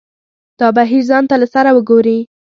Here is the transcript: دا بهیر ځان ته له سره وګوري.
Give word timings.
دا 0.59 0.67
بهیر 0.77 1.03
ځان 1.09 1.23
ته 1.29 1.35
له 1.41 1.47
سره 1.53 1.69
وګوري. 1.75 2.17